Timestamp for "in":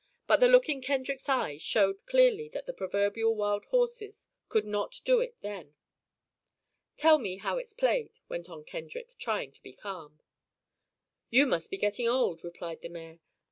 0.67-0.81